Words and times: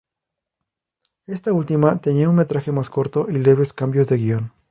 Esta 1.27 1.53
última 1.53 2.01
tenía 2.01 2.27
un 2.27 2.37
metraje 2.37 2.71
más 2.71 2.89
corto 2.89 3.27
y 3.29 3.33
leves 3.33 3.71
cambios 3.71 4.07
de 4.07 4.17
guión. 4.17 4.53